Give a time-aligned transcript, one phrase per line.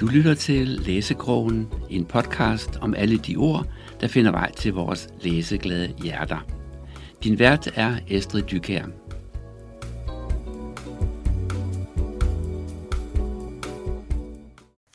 [0.00, 3.66] Du lytter til Læsekrogen, en podcast om alle de ord,
[4.00, 6.46] der finder vej til vores læseglade hjerter.
[7.24, 8.84] Din vært er Estrid Dykær.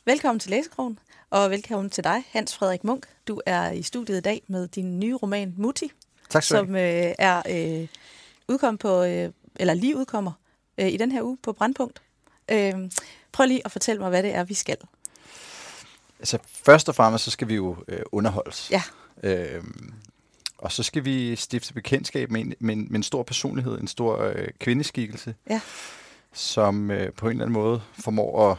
[0.04, 0.98] Velkommen til Læsekrogen,
[1.30, 3.06] og velkommen til dig, Hans Frederik Munk.
[3.28, 5.90] Du er i studiet i dag med din nye roman Muti,
[6.30, 7.88] Tak som øh, er øh,
[8.48, 10.32] udkom på, øh, eller lige udkommer
[10.78, 12.02] øh, i den her uge på Brandpunkt.
[12.50, 12.74] Øh,
[13.32, 14.76] prøv lige at fortælle mig, hvad det er, vi skal.
[16.18, 18.70] Altså, først og fremmest, så skal vi jo øh, underholdes.
[18.70, 18.82] Ja.
[19.22, 19.92] Øhm,
[20.58, 23.88] og så skal vi stifte bekendtskab med en, med en, med en stor personlighed, en
[23.88, 25.60] stor øh, kvindeskikkelse, Ja.
[26.32, 28.58] som øh, på en eller anden måde formår at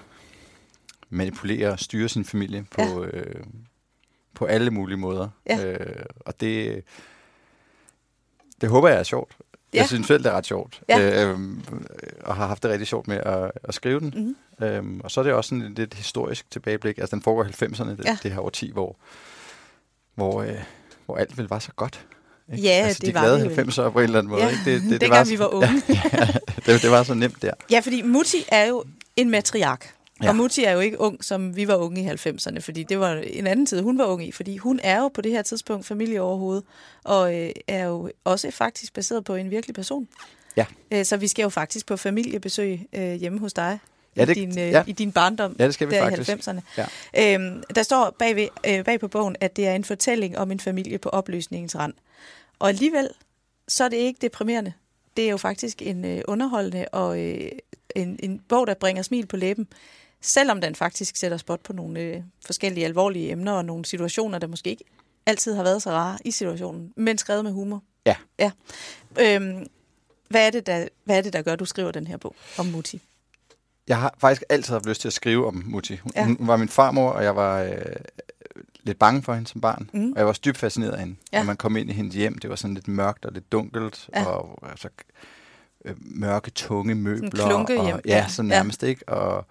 [1.09, 2.99] manipulere og styre sin familie på, Ja.
[2.99, 3.43] øh,
[4.33, 5.29] på alle mulige måder.
[5.49, 5.65] Ja.
[5.65, 6.83] Øh, og det,
[8.61, 9.37] det håber jeg er sjovt.
[9.73, 9.79] Ja.
[9.79, 10.81] Jeg synes selv, det er ret sjovt.
[10.89, 11.25] Ja.
[11.25, 11.63] Øhm,
[12.23, 14.13] og har haft det rigtig sjovt med at, at skrive den.
[14.59, 14.65] Mm-hmm.
[14.67, 16.97] Øhm, og så er det også sådan et lidt historisk tilbageblik.
[16.97, 18.17] Altså, den foregår i 90'erne, det, Ja.
[18.23, 18.95] det her årti, hvor,
[20.15, 20.55] hvor, øh,
[21.05, 22.05] hvor alt vel var så godt.
[22.51, 22.63] Ikke?
[22.63, 23.69] Ja, altså, det de var glade det vel.
[23.69, 24.43] 90'ere på en eller anden måde.
[24.43, 24.61] Ja, Ikke?
[24.65, 25.81] Det, det, det dengang var, vi var unge.
[26.13, 26.27] ja,
[26.65, 27.51] det, det var så nemt der.
[27.71, 28.83] Ja, fordi Mutti er jo
[29.15, 29.93] en matriark.
[30.23, 30.29] Ja.
[30.29, 33.13] Og Mutti er jo ikke ung, som vi var unge i 90'erne, fordi det var
[33.13, 34.31] en anden tid, hun var ung i.
[34.31, 36.63] Fordi hun er jo på det her tidspunkt familie overhovedet,
[37.03, 40.07] og øh, er jo også faktisk baseret på en virkelig person.
[40.57, 40.65] Ja.
[40.91, 43.79] Øh, så vi skal jo faktisk på familiebesøg øh, hjemme hos dig
[44.15, 44.83] Ja, i, det- din, øh, ja.
[44.87, 46.29] i din barndom Ja, det skal vi der faktisk.
[46.29, 46.59] i 90'erne.
[47.15, 47.33] Ja.
[47.35, 50.59] Øhm, der står bag, øh, bag på bogen, at det er en fortælling om en
[50.59, 51.93] familie på opløsningens rand.
[52.59, 53.09] Og alligevel,
[53.67, 54.73] så er det ikke deprimerende.
[55.17, 57.51] Det er jo faktisk en øh, underholdende og øh,
[57.95, 59.67] en, en bog, der bringer smil på læben.
[60.27, 64.47] Selvom den faktisk sætter spot på nogle øh, forskellige alvorlige emner og nogle situationer, der
[64.47, 64.83] måske ikke
[65.25, 67.83] altid har været så rare i situationen, men skrevet med humor.
[68.05, 68.15] Ja.
[68.39, 68.51] ja.
[69.21, 69.65] Øhm,
[70.29, 72.35] hvad, er det, der, hvad er det, der gør, at du skriver den her bog
[72.57, 73.01] om Mutti?
[73.87, 75.95] Jeg har faktisk altid haft lyst til at skrive om Mutti.
[75.95, 76.21] Hun, Ja.
[76.21, 76.25] ja.
[76.27, 77.71] hun var min farmor, og jeg var øh,
[78.83, 79.89] lidt bange for hende som barn.
[79.93, 80.11] Mm.
[80.11, 81.15] Og jeg var også dybt fascineret af hende.
[81.33, 81.37] Ja.
[81.37, 84.09] Når man kom ind i hendes hjem, det var sådan lidt mørkt og lidt dunkelt.
[84.15, 84.25] Ja.
[84.25, 84.89] Og altså,
[85.85, 87.47] øh, mørke, tunge møbler.
[87.47, 88.17] klunkehjem, Og, ja.
[88.17, 89.09] ja, så nærmest, ikke?
[89.09, 89.45] Og,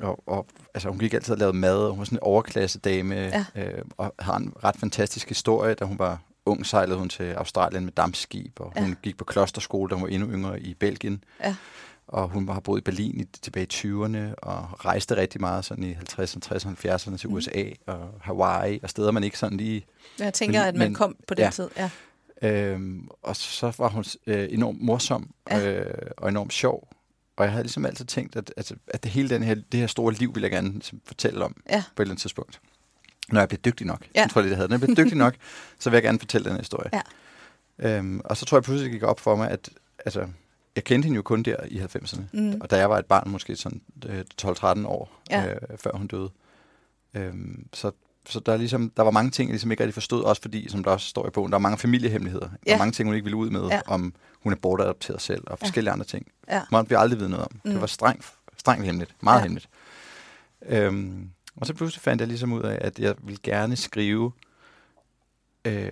[0.00, 3.14] og, og altså, hun gik altid og lavede mad, og hun var sådan en overklassedame.
[3.14, 3.44] Ja.
[3.54, 7.84] Øh, og har en ret fantastisk historie, da hun var ung, sejlede hun til Australien
[7.84, 8.80] med dampskib, og Ja.
[8.82, 11.24] hun gik på klosterskole, da hun var endnu yngre i Belgien.
[11.44, 11.56] Ja.
[12.08, 15.84] Og hun har boet i Berlin i, tilbage i 20'erne, og rejste rigtig meget sådan
[15.84, 17.34] i 50'erne, 60'erne, 70'erne til Mm.
[17.34, 19.84] USA og Hawaii, og steder, man ikke sådan lige...
[20.18, 21.50] Jeg tænker, Men- at man men- kom på den ja.
[21.50, 21.68] tid.
[21.76, 21.90] Ja.
[22.42, 25.70] Øhm, og så var hun øh, enormt morsom Ja.
[25.80, 26.88] øh, og enormt sjov.
[27.40, 29.86] Og jeg havde ligesom altid tænkt, at, at, at det hele den her, det her
[29.86, 31.84] store liv vil jeg gerne ligesom, fortælle om Ja.
[31.96, 32.60] på et eller andet tidspunkt.
[33.32, 34.06] Når jeg bliver dygtig nok.
[34.14, 34.20] Ja.
[34.20, 34.68] Jeg tror, er det, jeg havde.
[34.68, 35.34] Når jeg bliver dygtig nok,
[35.78, 36.90] så vil jeg gerne fortælle den her historie.
[36.92, 37.02] Ja.
[37.98, 39.70] Øhm, og så tror jeg pludselig, gik op for mig, at
[40.04, 40.26] altså,
[40.76, 42.20] jeg kendte hende jo kun der i 90'erne.
[42.32, 42.60] Mm.
[42.60, 45.42] Og da jeg var et barn, måske sådan øh, 12-13 år, Ja.
[45.42, 45.50] ja.
[45.54, 46.30] øh, før hun døde.
[47.14, 47.90] Øhm, så
[48.30, 50.68] så der, er ligesom, der var mange ting, jeg ligesom ikke rigtig forstod, også fordi,
[50.68, 52.48] som der også står i bogen, der er mange familiehemmeligheder.
[52.48, 52.74] Der Ja.
[52.74, 53.74] er mange ting, hun ikke ville ud med, Ja.
[53.74, 53.80] ja.
[53.86, 55.66] om hun er bortadopteret selv, og Ja.
[55.66, 56.26] forskellige andre ting.
[56.48, 56.62] Ja.
[56.72, 57.60] Måtte vi aldrig vide noget om.
[57.64, 57.70] Mm.
[57.70, 59.14] Det var strengt, strengt hemmeligt.
[59.22, 59.38] Meget Ja.
[59.38, 59.44] ja.
[59.44, 59.68] hemmeligt.
[60.66, 64.32] Øhm, og så pludselig fandt jeg ligesom ud af, at jeg ville gerne skrive
[65.64, 65.90] øh,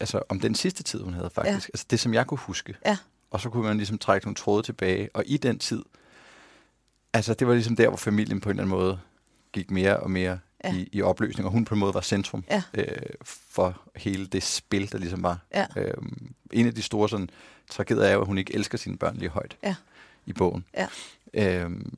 [0.00, 1.50] altså om den sidste tid, hun havde faktisk.
[1.50, 1.52] Ja.
[1.52, 1.70] Ja.
[1.74, 2.74] Altså det, som jeg kunne huske.
[2.86, 2.96] Ja.
[3.30, 5.08] Og så kunne man ligesom trække nogle tråde tilbage.
[5.14, 5.82] Og i den tid,
[7.12, 8.98] altså det var ligesom der, hvor familien på en eller anden måde
[9.52, 10.74] gik mere og mere Ja.
[10.74, 11.46] i, i opløsning.
[11.46, 12.62] Og hun på en måde var centrum Ja.
[12.74, 12.86] øh,
[13.50, 15.38] for hele det spil, der ligesom var.
[15.54, 15.66] Ja.
[15.76, 17.30] Øhm, en af de store sådan,
[17.70, 19.74] tragedier er jo, at hun ikke elsker sine børn lige højt Ja.
[20.26, 20.64] i bogen.
[20.76, 20.86] Ja.
[21.34, 21.94] Øhm,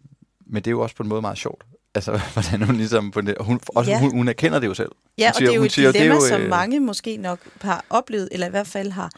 [0.47, 1.65] men det er jo også på en måde meget sjovt.
[1.95, 3.11] Altså, hvordan hun ligesom...
[3.11, 4.01] På det, og hun, også, Ja.
[4.01, 4.93] hun, hun erkender det jo selv.
[5.19, 6.50] Ja, Hun og siger- det er jo et siger, det er dilemma, jo, som øh,
[6.50, 9.11] mange måske nok har oplevet, eller i hvert fald har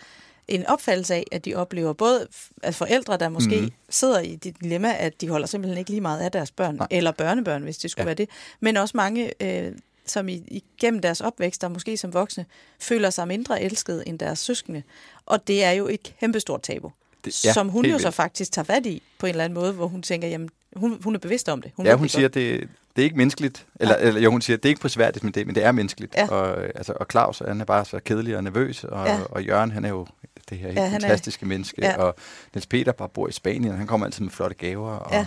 [0.51, 2.27] en opfattelse af, at de oplever både
[2.63, 3.71] at forældre, der måske mm.
[3.91, 6.87] Sidder i det dilemma, at de holder simpelthen ikke lige meget af deres børn, Nej.
[6.91, 8.05] Eller børnebørn, hvis det skulle ja.
[8.05, 8.09] Ja.
[8.09, 8.29] være det,
[8.61, 9.73] men også mange, øh,
[10.07, 10.43] som i,
[10.79, 12.47] igennem deres opvækst, og måske som voksne,
[12.81, 14.83] føler sig mindre elsket end deres søskende.
[15.27, 16.93] Og det er jo et kæmpestort tabu,
[17.25, 18.15] Det, ja, som hun jo så vildt.
[18.15, 21.15] faktisk tager fat i på en eller anden måde, hvor hun tænker, jamen, hun, hun
[21.15, 21.73] er bevidst om det.
[21.79, 22.35] Ja, ved hun det siger, godt.
[22.35, 23.67] det, det er ikke menneskeligt.
[23.81, 24.07] Eller, Ja.
[24.09, 26.15] eller jo, hun siger, det er ikke prisværdigt, men det, men det er menneskeligt.
[26.15, 26.29] Ja.
[26.29, 28.85] Og, øh, altså, og Claus, han er bare så kedelig og nervøs.
[28.85, 29.21] Og, Ja.
[29.31, 30.07] og Jørgen, han er jo
[30.51, 31.81] det her helt Ja, han er- fantastiske menneske.
[31.83, 31.97] Ja.
[32.03, 32.15] Og
[32.55, 34.91] Niels Peter bare bor i Spanien, og han kommer altid med flotte gaver.
[34.91, 35.27] Og, Ja.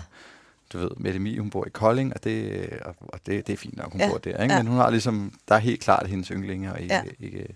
[0.73, 2.69] du ved, Mette Mie, hun bor i Kolding, og det,
[2.99, 4.09] og, det, det er fint nok, hun Ja.
[4.09, 4.41] bor der.
[4.43, 4.53] Ikke?
[4.53, 4.59] Ja.
[4.63, 6.71] Men hun har ligesom, der er helt klart hendes yndlinger.
[6.73, 7.01] Og ikke, Ja.
[7.19, 7.55] ikke,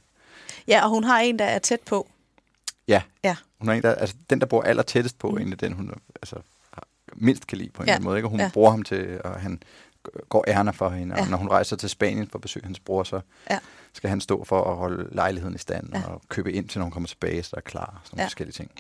[0.67, 2.07] Ja, og hun har en, der er tæt på.
[2.87, 3.01] ja.
[3.23, 3.35] Ja.
[3.59, 5.37] Hun er en, der, altså, den, der bor aller tættest på, Mm.
[5.37, 6.35] egentlig den, hun altså,
[6.73, 6.83] har
[7.15, 7.91] mindst kan lide på en Ja.
[7.91, 8.17] eller anden måde.
[8.17, 8.25] Ikke?
[8.27, 8.49] Og hun ja.
[8.53, 9.61] bruger ham til, og han
[10.29, 11.15] går ærner for hende.
[11.15, 11.21] Ja.
[11.21, 13.19] Og når hun rejser til Spanien for at besøge hans bror, så
[13.49, 13.59] Ja.
[13.93, 16.01] skal han stå for at holde lejligheden i stand Ja.
[16.07, 18.01] og købe ind til, når hun kommer tilbage, så der er klar.
[18.03, 18.25] Sådan nogle Ja.
[18.25, 18.71] forskellige ting.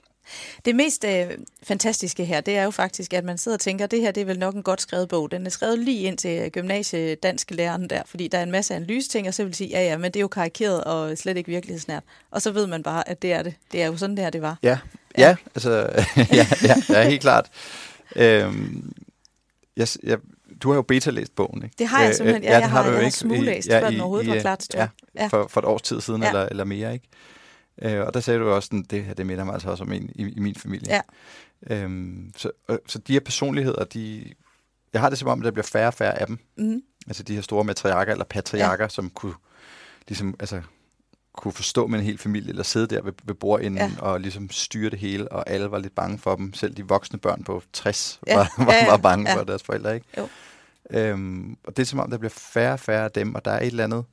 [0.65, 1.25] Det mest øh,
[1.63, 4.21] fantastiske her, det er jo faktisk, at man sidder og tænker, at det her det
[4.21, 5.31] er vel nok en godt skrevet bog.
[5.31, 9.27] Den er skrevet lige ind til gymnasiedanske læreren der, fordi der er en masse analyseting,
[9.27, 12.03] og så vil sige, ja ja, men det er jo karikeret og slet ikke virkelighedsnært.
[12.31, 13.53] Og så ved man bare, at det er det.
[13.71, 14.57] Det er jo sådan, det her det var.
[14.63, 14.77] Ja,
[15.17, 15.69] ja, ja altså,
[16.17, 17.49] ja, ja, ja, helt klart.
[18.15, 18.93] Øhm,
[19.77, 20.17] jeg, jeg,
[20.63, 21.75] du har jo beta-læst bogen, ikke?
[21.79, 22.43] Det har jeg simpelthen.
[22.43, 24.55] Ja, ja jeg har, har, jeg har smuglæst, ja, før den overhovedet i, var klar
[24.55, 25.27] til ja, ja.
[25.27, 26.27] For, for et års tid siden, ja.
[26.27, 27.07] eller, eller mere, ikke?
[27.81, 29.91] Øh, og der sagde du også, at det her det minder mig altså også om
[29.91, 30.87] en i, i min familie.
[30.89, 31.01] Ja.
[31.75, 34.33] Øhm, så, øh, så de her personligheder, de,
[34.93, 36.39] jeg har det som om, at der bliver færre og færre af dem.
[36.57, 36.81] Mm.
[37.07, 38.89] Altså de her store matriarker eller patriarker, ja.
[38.89, 39.33] som kunne,
[40.07, 40.61] ligesom, altså,
[41.37, 44.01] kunne forstå med en hel familie, eller sidde der ved, ved bordenden ja.
[44.01, 46.53] og ligesom styre det hele, og alle var lidt bange for dem.
[46.53, 48.37] Selv de voksne børn på 60 ja.
[48.37, 48.89] var, var, ja, ja.
[48.89, 49.37] var bange ja.
[49.37, 49.95] for deres forældre.
[49.95, 50.07] Ikke?
[50.17, 50.27] Jo.
[50.91, 53.51] Øhm, og det er som om, der bliver færre og færre af dem, og der
[53.51, 54.05] er et eller andet,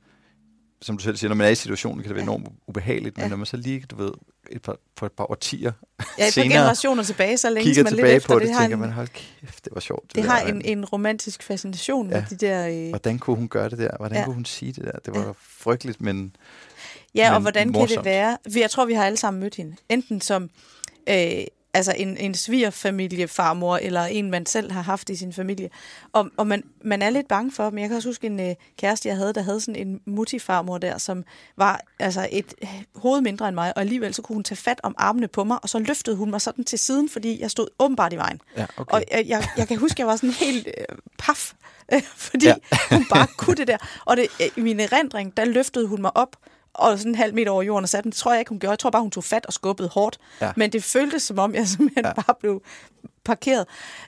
[0.81, 2.35] som du selv siger, når man er i situationen, kan det være ja.
[2.35, 3.23] enormt ubehageligt, ja.
[3.23, 4.11] men når man så lige, du ved,
[4.51, 5.71] et par, for et par årtier
[6.17, 8.57] ja, et senere, par generationer tilbage, så længe man tilbage lidt efter, på det, det
[8.57, 10.03] tænker en, man, hold kæft, det var sjovt.
[10.07, 12.15] Det, det har der, en, en romantisk fascination ja.
[12.15, 12.67] med de der...
[12.67, 12.89] Øh...
[12.89, 13.97] Hvordan kunne hun gøre det der?
[13.97, 14.23] Hvordan ja.
[14.23, 14.99] kunne hun sige det der?
[15.05, 15.31] Det var ja.
[15.37, 16.35] frygteligt, men
[17.15, 17.89] Ja, men og hvordan morsomt.
[17.89, 18.37] kan det være?
[18.55, 19.75] Jeg tror, vi har alle sammen mødt hende.
[19.89, 20.49] Enten som
[21.09, 21.43] øh,
[21.75, 25.69] altså en, en svigerfamiliefarmor, eller en, man selv har haft i sin familie.
[26.13, 27.77] Og, og man, man er lidt bange for dem.
[27.77, 30.97] Jeg kan også huske en øh, kæreste, jeg havde, der havde sådan en mutifarmor der,
[30.97, 31.23] som
[31.57, 34.79] var altså et øh, hoved mindre end mig, og alligevel så kunne hun tage fat
[34.83, 37.67] om armene på mig, og så løftede hun mig sådan til siden, fordi jeg stod
[37.79, 38.41] åbenbart i vejen.
[38.57, 38.93] Ja, okay.
[38.93, 41.53] Og jeg, jeg, jeg kan huske, jeg var sådan helt øh, paf,
[41.93, 42.55] øh, fordi ja.
[42.91, 43.77] hun bare kunne det der.
[44.05, 46.35] Og det, øh, i min erindring, der løftede hun mig op,
[46.75, 48.11] og sådan en halv meter over jorden og satte den.
[48.11, 48.71] Det tror jeg ikke, hun gjorde.
[48.71, 50.17] Jeg tror bare, hun tog fat og skubbede hårdt.
[50.41, 50.51] Ja.
[50.55, 52.13] Men det føltes, som om jeg simpelthen ja.
[52.13, 52.61] bare blev
[53.23, 53.65] parkeret.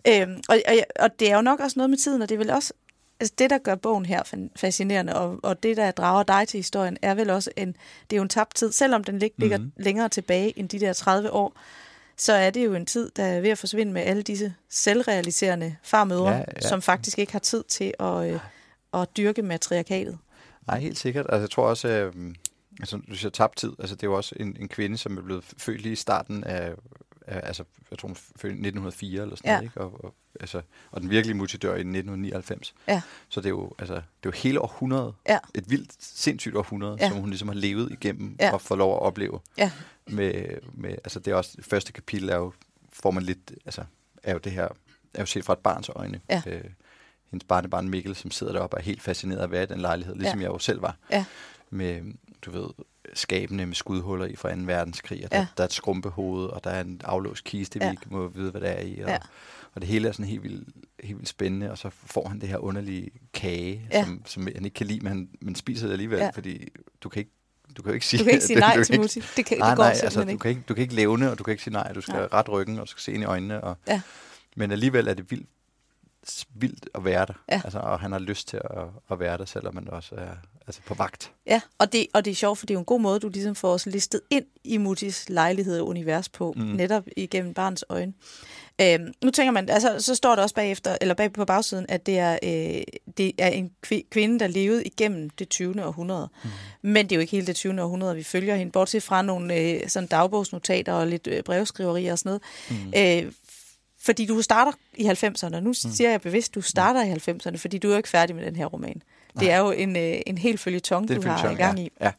[0.08, 2.40] Øhm, og, og, og det er jo nok også noget med tiden, og det er
[2.40, 2.74] vel også
[3.20, 6.98] altså det, der gør bogen her fascinerende, og, og det, der drager dig til historien,
[7.02, 7.68] er vel også en,
[8.10, 8.72] det er jo en tabt tid.
[8.72, 9.72] Selvom den ligger mm-hmm.
[9.78, 11.58] længere tilbage end de der 30 år,
[12.18, 15.76] så er det jo en tid, der er ved at forsvinde med alle disse selvrealiserende
[15.84, 16.68] farmødre, ja, ja.
[16.68, 18.40] som faktisk ikke har tid til at, øh,
[18.94, 20.18] at dyrke matriarkatet.
[20.68, 21.26] Nej, helt sikkert.
[21.30, 22.14] Altså, jeg tror også, øh,
[22.80, 23.74] Altså, du siger tabt tid.
[23.80, 26.44] Altså, det er jo også en, en kvinde, som er blevet født lige i starten
[26.44, 26.74] af,
[27.28, 29.56] af altså, jeg tror, hun født i 1904 eller sådan ja.
[29.56, 29.82] noget, ikke?
[29.82, 32.76] Og, og, altså, og den virkelige multidør i 1999.
[32.88, 33.02] Ja.
[33.30, 35.14] Så det er jo, altså, det er jo hele århundrede.
[35.30, 35.38] Ja.
[35.56, 37.10] Et vildt, sindssygt århundrede, ja.
[37.10, 38.54] som hun ligesom har levet igennem ja.
[38.54, 39.40] og får lov at opleve.
[39.58, 39.72] Ja.
[40.08, 42.54] Med, med, altså, det er også, første kapitel er jo,
[42.94, 43.84] får man lidt, altså,
[44.24, 44.68] er jo det her,
[45.14, 46.22] er jo set fra et barns øjne.
[46.30, 46.42] Ja.
[46.48, 46.64] Øh,
[47.32, 49.80] hendes barnebarn Mikkel, som sidder deroppe og er helt fascineret af at være i den
[49.80, 50.46] lejlighed, ligesom ja.
[50.46, 50.98] jeg jo selv var.
[51.12, 51.26] Ja.
[51.70, 52.02] Med,
[52.42, 52.68] du ved,
[53.14, 54.62] skabene med skudhuller i fra 2.
[54.66, 55.48] verdenskrig, og der, Ja.
[55.58, 57.92] der er et skrumpehoved, og der er en aflåst kiste, vi Ja.
[57.92, 59.00] ikke må vide, hvad der er i.
[59.00, 59.18] Og, Ja.
[59.76, 60.70] og det hele er sådan helt vildt,
[61.04, 64.04] helt vildt spændende, og så får han det her underlige kage, Ja.
[64.06, 66.30] som, som han ikke kan lide, men han men spiser det alligevel, Ja.
[66.30, 66.68] fordi
[67.04, 67.32] du kan ikke
[67.78, 69.22] du kan jo ikke sige, Du kan ikke sige nej du til Mutti.
[69.38, 70.40] Det, kan, Nej, det går nej, altså, du ikke.
[70.42, 71.94] kan, ikke, du kan ikke levne, og du kan ikke sige nej.
[71.94, 72.28] Du skal nej.
[72.34, 73.64] ret ryggen, og du skal se ind i øjnene.
[73.64, 74.02] Og, Ja.
[74.56, 75.50] Men alligevel er det vildt,
[76.56, 77.34] vildt at være der.
[77.52, 77.62] Ja.
[77.64, 80.32] Altså, og han har lyst til at, at være der, selvom man også er
[80.68, 81.32] altså, på vagt.
[81.46, 83.30] Ja, og det, og det er sjovt, for det er jo en god måde, du
[83.30, 86.64] ligesom får os listet ind i Mutis lejlighed og univers på, mm.
[86.64, 88.14] Netop igennem barns øjne.
[88.82, 92.06] Øhm, nu tænker man, altså, så står der også bagefter, eller bag på bagsiden, at
[92.06, 92.82] det er, øh,
[93.18, 95.86] det er en kvi- kvinde, der levede igennem det 20.
[95.86, 96.30] århundrede.
[96.44, 96.50] Mm.
[96.82, 97.84] Men det er jo ikke hele det 20.
[97.84, 102.20] århundrede, vi følger hende, bortset fra nogle øh, sådan dagbogsnotater og lidt øh, brevskriverier og
[102.20, 102.40] sådan
[102.70, 103.24] noget.
[103.24, 103.28] Mm.
[103.28, 103.32] Øh,
[104.08, 105.60] fordi du starter i 90'erne.
[105.60, 108.46] Nu siger jeg bevidst, du starter i 90'erne, fordi du er jo ikke færdig med
[108.46, 109.02] den her roman.
[109.36, 109.44] Nej.
[109.44, 111.86] Det er jo en, øh, en helt følgetong, du har i gang ja.
[111.86, 111.92] i.
[112.02, 112.12] Ja.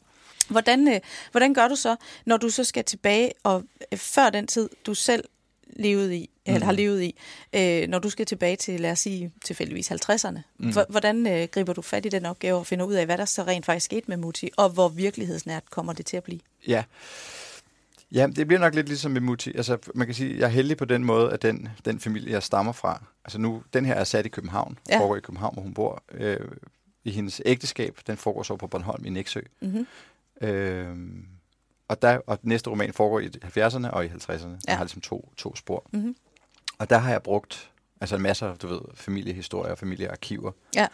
[0.49, 0.99] Hvordan, øh,
[1.31, 4.93] hvordan gør du så, når du så skal tilbage, og øh, før den tid, du
[4.93, 5.23] selv
[5.75, 6.53] levede i, mm.
[6.53, 7.15] eller har levet i,
[7.53, 10.73] øh, når du skal tilbage til, lad os sige, tilfældigvis 50'erne, mm.
[10.89, 13.43] hvordan øh, griber du fat i den opgave og finder ud af, hvad der så
[13.43, 16.39] rent faktisk skete med Mutti, og hvor virkelighedsnært kommer det til at blive?
[16.67, 16.83] Ja.
[18.11, 19.53] Ja, det bliver nok lidt ligesom med Mutti.
[19.55, 22.43] Altså, man kan sige, jeg er heldig på den måde, at den, den familie, jeg
[22.43, 24.93] stammer fra, altså nu, den her er sat i København, Ja.
[24.95, 24.99] ja.
[25.01, 26.03] foregår i København, hvor hun bor.
[26.11, 26.37] Øh,
[27.03, 29.39] I hendes ægteskab, den foregår så på Bornholm i Næksø.
[29.61, 29.87] Mm-hmm.
[30.41, 30.95] Øh,
[31.87, 34.47] og, der, og den næste roman foregår i 70'erne og i 50'erne.
[34.47, 34.57] Ja.
[34.67, 35.85] Jeg har ligesom to, to spor.
[35.93, 36.15] Mm-hmm.
[36.79, 40.51] Og der har jeg brugt altså masser af, du ved, familiehistorier og familiearkiver.
[40.75, 40.87] Ja.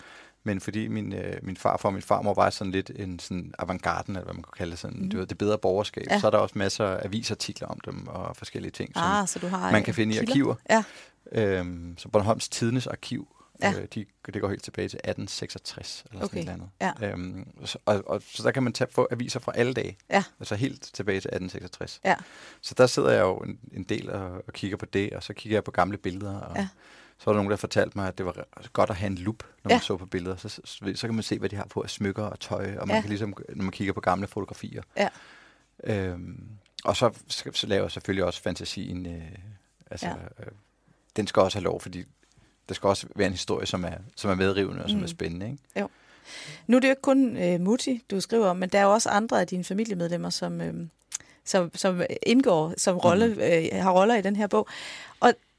[0.47, 4.15] Men fordi min, øh, min farfar og min farmor var sådan lidt en sådan avantgarden,
[4.15, 5.09] eller hvad man kunne kalde sådan, mm.
[5.09, 6.13] du ved, det bedre borgerskab, Ja.
[6.13, 6.19] ja.
[6.19, 9.39] så er der også masser af avisartikler om dem og forskellige ting, som Ah, så
[9.39, 10.31] du har man øh, kan finde i kilder?
[10.31, 10.55] arkiver.
[10.69, 10.83] Ja,
[11.31, 13.27] Øhm, så Bornholms Tidens arkiv,
[13.61, 13.73] Ja.
[13.79, 16.43] øh, de, det går helt tilbage til 1866 eller Okay.
[16.45, 16.67] sådan et eller
[17.01, 17.11] Ja.
[17.13, 17.13] andet.
[17.13, 20.23] Øhm, så, og, og, så der kan man tage, få aviser fra alle dage, Ja.
[20.39, 21.99] altså helt tilbage til 1866.
[22.05, 22.15] Ja.
[22.61, 25.33] Så der sidder jeg jo en, en del og, og kigger på det, og så
[25.33, 26.67] kigger jeg på gamle billeder, og Ja.
[27.17, 29.43] Så var der nogen, der fortalte mig, at det var godt at have en lup,
[29.63, 29.75] når Ja.
[29.75, 30.35] man så på billeder.
[30.35, 30.61] Så, så,
[30.95, 33.01] så kan man se, hvad de har på af smykker og tøj, og man Ja.
[33.01, 34.81] kan ligesom, når man kigger på gamle fotografier.
[34.97, 35.07] Ja.
[35.83, 36.47] Øhm,
[36.83, 37.11] og så,
[37.53, 39.21] så laver jeg selvfølgelig også fantasien, øh,
[39.91, 40.13] altså, Ja.
[40.13, 40.51] øh,
[41.15, 42.03] den skal også have lov, fordi
[42.69, 45.03] der skal også være en historie, som er, som er medrivende og som Mm.
[45.03, 45.45] er spændende.
[45.75, 45.87] Ikke?
[46.67, 48.91] Nu er det jo ikke kun øh, Mutti, du skriver om, men der er jo
[48.93, 50.73] også andre af dine familiemedlemmer, som, øh,
[51.43, 53.39] som, som indgår som rolle, Mhm.
[53.39, 54.67] øh, har roller i den her bog.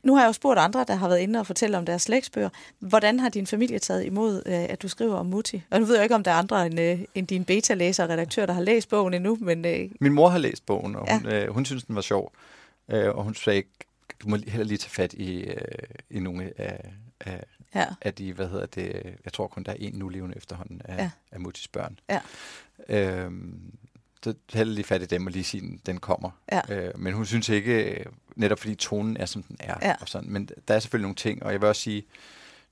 [0.07, 2.49] Nu har jeg jo spurgt andre, der har været inde og fortælle om deres slægtsbøger.
[2.79, 5.63] Hvordan har din familie taget imod, øh, at du skriver om Mutti?
[5.71, 8.11] Og nu ved jeg ikke, om der er andre end, øh, end din beta-læser og
[8.11, 11.27] redaktør, der har læst bogen endnu, men øh, Min mor har læst bogen, og hun,
[11.33, 12.33] øh, hun synes, den var sjov.
[12.91, 13.63] Øh, og hun sagde,
[14.23, 15.57] du må heller lige tage fat i, øh,
[16.11, 17.45] i nogle af, af,
[17.75, 17.87] ja.
[18.03, 20.97] af de, hvad hedder det, jeg tror kun, der er en nu levende efterhånden af,
[20.99, 21.11] Ja.
[21.33, 21.99] af Mutis børn.
[22.11, 22.21] Ja.
[22.89, 23.61] Øhm,
[24.33, 26.31] så heller lige fat i dem og lige sige, den- kommer.
[26.53, 26.61] Ja.
[26.69, 28.07] Øh, men hun synes ikke, øh,
[28.37, 29.75] netop fordi tonen er, som den er.
[29.83, 29.95] Ja.
[30.01, 32.05] Og sådan, men der er selvfølgelig nogle ting, og jeg vil også sige,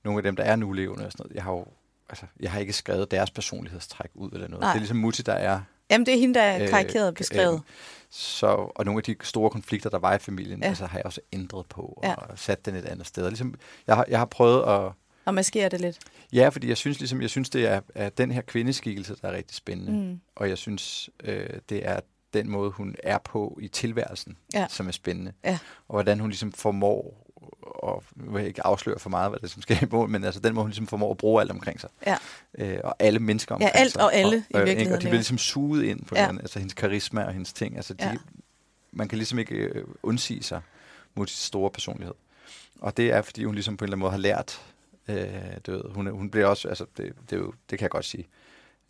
[0.04, 1.66] nogle af dem, der er nulevende og sådan noget, jeg har jo
[2.08, 4.60] altså, jeg har ikke skrevet deres personlighedstræk ud eller noget.
[4.60, 4.70] Nej.
[4.72, 7.14] Det er ligesom Mutti, der er Jamen, det er hende, der er Øh, karikeret øh,
[7.14, 7.62] beskrevet.
[8.10, 10.64] så, og nogle af de store konflikter, der var i familien, Ja.
[10.64, 10.68] ja.
[10.68, 12.14] altså, har jeg også ændret på Ja.
[12.14, 13.28] og sat den et andet sted.
[13.28, 13.54] Ligesom,
[13.86, 14.92] jeg, har, jeg har prøvet at...
[15.24, 15.98] Og maskerer det lidt.
[16.32, 19.32] Ja, fordi jeg synes, ligesom, jeg synes det er, er den her kvindeskikkelse, der er
[19.32, 19.92] rigtig spændende.
[19.92, 20.20] Mm.
[20.36, 22.00] Og jeg synes, øh, det er
[22.34, 24.66] den måde, hun er på i tilværelsen, Ja.
[24.70, 25.32] som er spændende.
[25.44, 25.58] Ja.
[25.88, 27.24] Og hvordan hun ligesom formår,
[27.62, 30.24] og nu vil jeg ikke afsløre for meget, hvad det er, som skal i men
[30.24, 31.90] altså den måde, hun ligesom formår at bruge alt omkring sig.
[32.06, 32.16] Ja.
[32.58, 34.02] Øh, og alle mennesker omkring alt sig.
[34.02, 34.46] og alle i ikke?
[34.58, 35.10] virkeligheden, Og de ja.
[35.10, 36.22] bliver ligesom suget ind på Ja.
[36.22, 36.28] ja.
[36.28, 37.76] den, altså hendes karisma og hendes ting.
[37.76, 38.10] Altså de, Ja.
[38.10, 38.16] ja.
[38.92, 40.60] Man kan ligesom ikke øh, undsige sig
[41.14, 42.14] mod sin store personlighed.
[42.80, 44.60] Og det er, fordi hun ligesom på en eller anden måde har lært,
[45.08, 47.90] øh, du ved, hun, hun bliver også, altså det, det, er jo, det kan jeg
[47.90, 48.26] godt sige,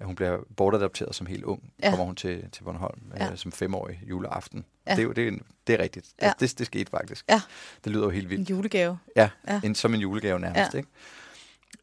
[0.00, 1.72] hun bliver bortadopteret som helt ung.
[1.82, 1.86] Ja.
[1.86, 1.90] Ja.
[1.90, 3.30] Kommer hun til, til Bornholm Ja.
[3.30, 4.64] øh, som femårig juleaften.
[4.86, 4.90] Ja.
[4.90, 4.96] Ja.
[4.96, 6.06] Det, er jo, det, er, en- det er rigtigt.
[6.20, 6.26] Ja.
[6.26, 6.32] Ja.
[6.40, 7.24] Altså, det, det skete faktisk.
[7.28, 7.40] Ja.
[7.84, 8.50] Det lyder jo helt En vildt.
[8.50, 8.98] julegave.
[9.16, 9.54] Ja, Ja.
[9.54, 9.60] ja.
[9.64, 10.74] En, som en julegave nærmest.
[10.74, 10.80] Ja.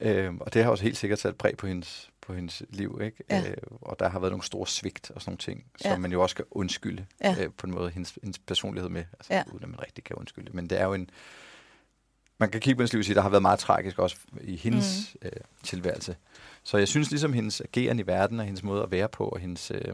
[0.01, 0.11] Ja.
[0.11, 0.25] Ikke?
[0.25, 2.99] Øhm, og det har også helt sikkert sat præg på hendes, på hendes liv.
[3.03, 3.23] Ikke?
[3.29, 3.43] Ja.
[3.49, 5.91] Øh, og der har været nogle store svigt og sådan nogle ting, Ja.
[5.91, 7.35] som man jo også skal undskylde Ja.
[7.39, 9.03] øh, på en måde hendes, hendes personlighed med.
[9.13, 9.37] Altså, Ja.
[9.37, 9.43] ja.
[9.53, 10.49] Uden at man rigtig kan undskylde.
[10.53, 11.09] Men det er jo en...
[12.41, 14.17] Man kan kigge på hendes liv og sige, at der har været meget tragisk også
[14.41, 15.27] i hendes mm.
[15.27, 15.31] øh,
[15.63, 16.15] tilværelse.
[16.63, 19.39] Så jeg synes ligesom hendes ageren i verden og hendes måde at være på, og
[19.39, 19.93] hendes, øh,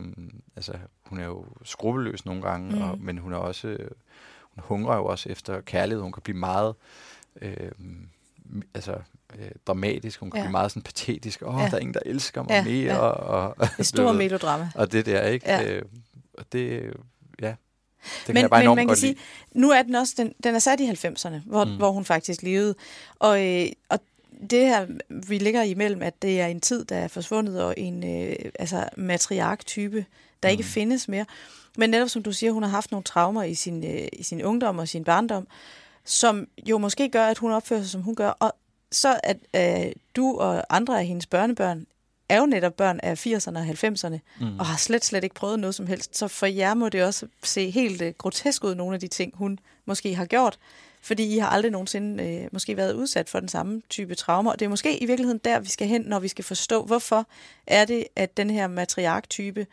[0.55, 0.73] altså
[1.05, 2.81] hun er jo skrupelløs nogle gange, Mm.
[2.81, 3.91] og, men hun er også, øh,
[4.41, 6.01] hun hungrer jo også efter kærlighed.
[6.03, 6.75] Hun kan blive meget,
[7.41, 7.71] øh,
[8.73, 8.95] altså
[9.39, 10.19] øh, dramatisk.
[10.19, 10.43] Hun kan Ja.
[10.43, 11.41] blive meget sådan patetisk.
[11.41, 11.61] Åh, Ja.
[11.63, 11.69] ja.
[11.69, 12.93] der er ingen, der elsker mig Ja, mere.
[12.93, 12.97] ja.
[12.99, 13.13] Og,
[13.49, 14.69] og, Det er du stor ved, melodrama.
[14.75, 15.49] Og det der, ikke?
[15.49, 15.71] Ja.
[15.75, 15.81] Øh,
[16.37, 16.93] og det,
[17.41, 17.55] ja,
[18.17, 19.59] det kan men, jeg bare men man kan sige, lide.
[19.59, 21.75] nu er den også, den, den er sat i 90'erne, hvor, mm.
[21.75, 22.75] Hvor hun faktisk levede.
[23.19, 23.99] Og, øh, og
[24.49, 28.27] det her, vi ligger imellem, at det er en tid, der er forsvundet, og en
[28.27, 30.05] øh, altså matriark-type,
[30.43, 30.51] der mm.
[30.51, 31.25] ikke findes mere.
[31.77, 34.43] Men netop som du siger, hun har haft nogle traumer i sin, øh, i sin
[34.43, 35.47] ungdom og sin barndom,
[36.05, 38.29] som jo måske gør, at hun opfører sig, som hun gør.
[38.29, 38.53] Og
[38.91, 41.85] så at øh, du og andre af hendes børnebørn
[42.29, 44.59] er jo netop børn af 80'erne og 90'erne, Mm.
[44.59, 46.17] og har slet, slet ikke prøvet noget som helst.
[46.17, 49.33] Så for jer må det også se helt øh, grotesk ud, nogle af de ting,
[49.35, 50.59] hun måske har gjort.
[51.01, 54.51] Fordi I har aldrig nogensinde øh, måske været udsat for den samme type traumer.
[54.51, 57.27] Og det er måske i virkeligheden der, vi skal hen, når vi skal forstå, hvorfor
[57.67, 59.67] er det, at den her matriark-type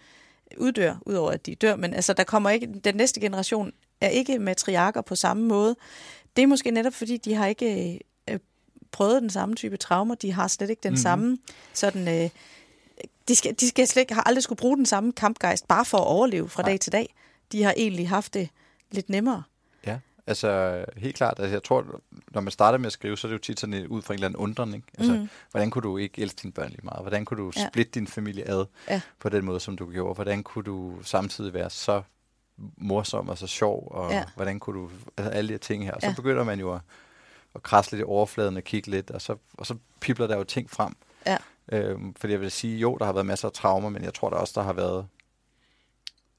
[0.56, 1.76] uddør, udover at de dør.
[1.76, 5.76] Men altså, der kommer ikke, den næste generation er ikke matriarker på samme måde.
[6.36, 8.00] Det er måske netop, fordi de har ikke øh,
[8.94, 10.14] prøvet den samme type traumer.
[10.14, 10.92] De har slet ikke den.
[10.92, 10.96] Mhm.
[10.96, 11.38] samme
[11.72, 12.22] sådan...
[12.24, 12.30] Øh,
[13.28, 15.98] de skal, de skal slet ikke, har aldrig skulle bruge den samme kampgejst, bare for
[15.98, 16.70] at overleve fra Nej.
[16.70, 17.14] dag til dag.
[17.52, 18.48] De har egentlig haft det
[18.90, 19.42] lidt nemmere.
[19.86, 21.34] Ja, altså helt klart.
[21.38, 23.86] Altså, jeg tror, når man starter med at skrive, så er det jo tit sådan
[23.86, 24.74] ud fra en eller anden undren.
[24.74, 24.86] Ikke?
[24.98, 25.28] Altså, mm.
[25.50, 27.00] hvordan kunne du ikke elske dine børn lige meget?
[27.02, 27.66] Hvordan kunne du Ja.
[27.68, 29.00] splitte din familie ad Ja.
[29.20, 30.14] på den måde, som du gjorde?
[30.14, 32.02] Hvordan kunne du samtidig være så
[32.76, 33.88] morsom og så sjov?
[33.90, 34.24] Og Ja.
[34.34, 34.90] hvordan kunne du...
[35.18, 35.92] Altså alle de her ting her.
[35.92, 36.14] Og så Ja.
[36.14, 36.80] begynder man jo at,
[37.54, 40.44] at krasse lidt i overfladen og kigge lidt, og så, og så pipler der jo
[40.44, 40.96] ting frem.
[41.26, 41.36] Ja.
[41.72, 44.30] Øhm, fordi jeg vil sige, jo, der har været masser af traumer, men jeg tror
[44.30, 45.06] der også, der har været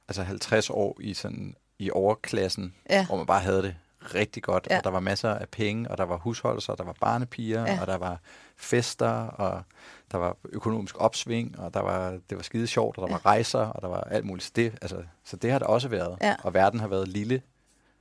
[0.08, 3.06] altså 50 år i sådan i overklassen, Ja.
[3.06, 3.76] hvor man bare havde det
[4.14, 4.78] rigtig godt, Ja.
[4.78, 7.74] og der var masser af penge, og der var husholdelser, og der var barnepiger, Ja.
[7.74, 7.82] ja.
[7.82, 8.20] og der var
[8.58, 9.64] fester, og
[10.12, 13.14] der var økonomisk opsving, og der var, det var skide sjovt, og der Ja.
[13.14, 14.46] var rejser, og der var alt muligt.
[14.46, 16.36] Så det, altså, så det har der også været, Ja.
[16.44, 17.42] og verden har været lille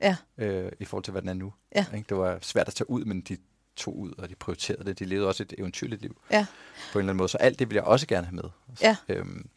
[0.01, 0.15] Ja.
[0.37, 1.53] øh, i forhold til, hvad den er nu.
[1.75, 1.85] Ja.
[1.95, 2.05] Ikke?
[2.09, 3.37] Det var svært at tage ud, men de
[3.75, 4.99] tog ud, og de prioriterede det.
[4.99, 6.45] De levede også et eventyrligt liv Ja.
[6.93, 7.29] på en eller anden måde.
[7.29, 8.43] Så alt det vil jeg også gerne have med.
[8.81, 8.95] Ja.
[9.09, 9.47] Øhm,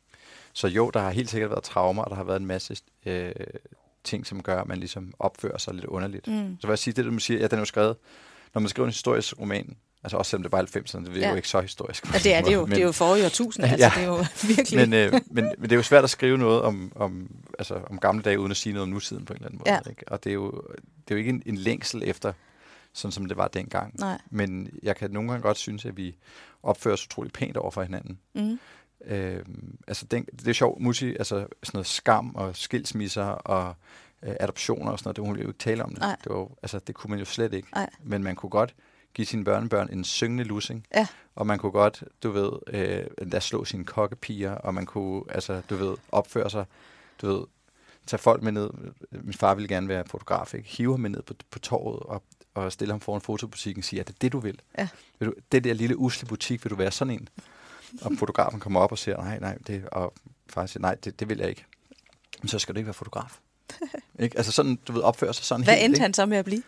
[0.52, 2.76] så jo, der har helt sikkert været traumer, og der har været en masse
[3.06, 3.32] øh,
[4.04, 6.26] ting, som gør, at man ligesom opfører sig lidt underligt.
[6.26, 6.56] Mm.
[6.60, 7.96] Så vil jeg sige, det du må sige, ja, den er jo skrevet,
[8.54, 11.20] når man skriver en historisk roman, altså også selvom det bare er 90'erne, det er
[11.20, 11.30] Ja.
[11.30, 12.12] jo ikke så historisk.
[12.14, 12.60] Ja, det er det jo.
[12.60, 13.64] måde, det er jo forrige årtusind.
[13.70, 13.92] Altså, Ja.
[13.96, 14.24] det er jo
[14.56, 14.88] virkelig...
[14.88, 17.98] men, øh, men, men det er jo svært at skrive noget om, om, altså, om
[17.98, 19.72] gamle dage, uden at sige noget om nutiden på en eller anden måde.
[19.84, 19.90] Ja.
[19.90, 20.08] Ikke?
[20.08, 20.50] Og det er, jo,
[20.80, 22.32] det er jo ikke en, en længsel efter,
[22.92, 23.94] sådan som det var dengang.
[24.00, 24.18] Nej.
[24.30, 26.16] Men jeg kan nogle gange godt synes, at vi
[26.62, 28.18] opfører os utroligt pænt over for hinanden.
[28.34, 28.58] Mm.
[29.04, 29.44] Øh,
[29.88, 33.74] altså den, det er sjovt, Mutti, altså sådan noget skam og skilsmisser og
[34.22, 35.98] øh, adoptioner og sådan noget, det ville jo ikke tale om det.
[35.98, 36.16] Nej.
[36.24, 37.68] Det, var, altså, det kunne man jo slet ikke.
[37.74, 37.90] Nej.
[38.02, 38.74] Men man kunne godt
[39.14, 41.06] give sine børnebørn en syngende lussing, Ja.
[41.34, 45.62] og man kunne godt, du ved, øh, lade slå sine kokkepiger, og man kunne, altså,
[45.70, 46.64] du ved, opføre sig,
[47.22, 47.44] du ved,
[48.06, 48.70] tage folk med ned.
[49.10, 50.68] Min far ville gerne være fotograf, ikke?
[50.68, 52.22] Hive ham med ned på, på torvet og,
[52.54, 54.60] og stille ham foran fotobutikken og sige, er det det, du vil?
[54.78, 54.88] Ja.
[55.18, 57.28] vil du, det der lille usle butik, vil du være sådan en?
[58.02, 60.14] Og fotografen kommer op og siger, nej, nej, det, og
[60.50, 61.64] far siger, nej, det, det vil jeg ikke.
[62.40, 63.38] Men så skal du ikke være fotograf.
[64.18, 64.36] ikke?
[64.38, 65.84] Altså sådan, du ved, opføre sig sådan Hvad helt.
[65.84, 66.02] endte ikke?
[66.02, 66.62] han så med at blive?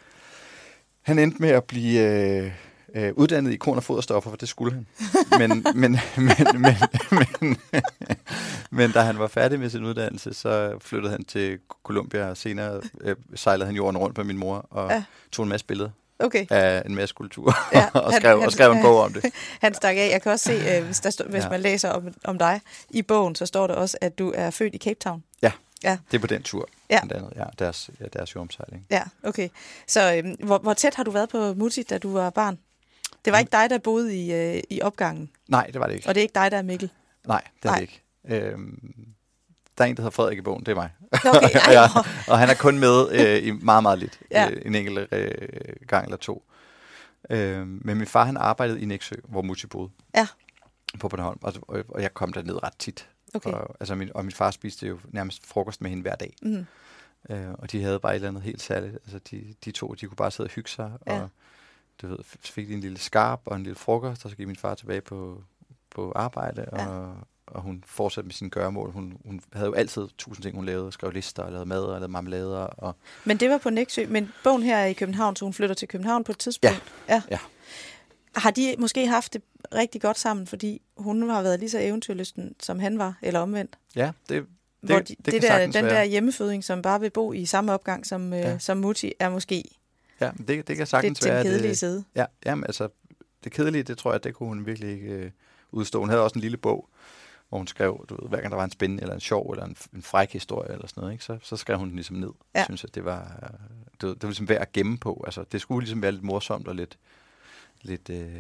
[1.03, 2.53] Han endte med at blive øh,
[2.95, 4.87] øh, uddannet i korn- og foderstoffer, for det skulle han.
[5.39, 6.77] Men, men, men, men,
[7.41, 7.57] men,
[8.71, 12.81] men da han var færdig med sin uddannelse, så flyttede han til Colombia, og senere
[13.01, 14.95] øh, sejlede han jorden rundt med min mor, og Ja.
[14.95, 15.05] ja.
[15.33, 18.53] tog en masse billeder Okay, af en masse kultur, Ja, ja, og, skrev, han- og
[18.53, 18.83] skrev en ja.
[18.83, 19.25] bog om det.
[19.63, 20.11] han stak af.
[20.13, 21.49] Jeg kan også se, øh, hvis, der stå, hvis Ja.
[21.49, 22.61] man læser om, om dig
[22.91, 25.25] i bogen, så står der også, at du er født i Cape Town.
[25.83, 27.01] Det er på den tur, Ja.
[27.03, 27.33] andet.
[27.37, 28.87] Ja, deres, ja, deres jordomsejling.
[28.91, 29.49] Ja, okay.
[29.87, 32.59] Så øh, hvor, hvor tæt har du været på Mutti, da du var barn?
[33.25, 36.09] Det var ikke dig, der boede i, øh, i opgangen, Nej, det var det ikke.
[36.09, 36.91] og det er ikke dig, der er Mikkel.
[37.27, 37.75] Nej, det er Nej.
[37.75, 38.03] det ikke.
[38.25, 38.95] Øhm,
[39.79, 40.91] der er en, der hedder Frederik i bogen, det er mig.
[41.13, 41.83] Okay, ja,
[42.29, 44.21] og han er kun med øh, i meget, meget lidt.
[44.31, 44.51] Ja.
[44.51, 45.31] Øh, en enkelt øh,
[45.87, 46.45] gang eller to.
[47.31, 49.91] Øh, men min far, han arbejdede i Næksø, hvor Mutti boede.
[50.17, 50.27] Ja.
[51.01, 51.39] På Bornholm.
[51.43, 53.09] Og, og, og jeg kom derned ret tit.
[53.35, 53.51] Okay.
[53.51, 56.35] Og, altså min, og min far spiste jo nærmest frokost med hende hver dag.
[56.43, 56.67] Mm.
[57.31, 58.95] Øh, og de havde bare et eller andet helt særligt.
[58.95, 60.93] Altså de, de to, de kunne bare sidde og hygge sig.
[61.07, 61.21] Ja.
[61.23, 61.29] Og
[62.03, 64.57] du ved, fik de en lille skarp og en lille frokost, og så gik min
[64.57, 65.43] far tilbage på,
[65.91, 66.87] på arbejde, Ja.
[66.87, 67.17] og,
[67.51, 68.91] og hun fortsatte med sine gøremål.
[68.93, 70.93] Hun, hun havde jo altid tusind ting, hun lavede.
[70.93, 72.59] Skrev lister, og lavede mad, og lavede marmelader.
[72.59, 75.75] Og, Men det var på Næksø, men bogen her er i København, så hun flytter
[75.75, 76.83] til København på et tidspunkt.
[77.09, 77.23] Ja.
[77.31, 77.39] Ja.
[78.37, 79.43] Har de måske haft det
[79.75, 83.79] rigtig godt sammen, fordi hun har været lige så eventyrlysten, som han var, eller omvendt?
[83.97, 84.47] ja, det,
[84.81, 85.95] Hvor det, de, det, det kan der, den være.
[85.95, 88.59] der hjemmefødning, som bare vil bo i samme opgang som, øh, Ja.
[88.59, 89.65] som Mutti, er måske
[90.21, 91.43] Ja, det, det kan sagtens den være.
[91.43, 92.05] kedelige det, side.
[92.15, 92.89] ja, jamen, altså,
[93.45, 95.31] det kedelige, det tror jeg, det kunne hun virkelig ikke øh,
[95.73, 96.01] udstå.
[96.01, 96.89] Hun havde også en lille bog,
[97.51, 99.65] hvor hun skrev, du ved, hver gang der var en spændende, eller en sjov, eller
[99.65, 101.25] en, en fræk historie, eller sådan noget, ikke?
[101.25, 102.29] Så, så skrev hun den ligesom ned.
[102.55, 102.59] Ja.
[102.59, 103.51] Jeg synes, at det var,
[104.01, 105.23] det, var- det var ligesom værd at gemme på.
[105.27, 106.99] Altså, det skulle ligesom være lidt morsomt og lidt,
[107.83, 108.35] lidt, øh,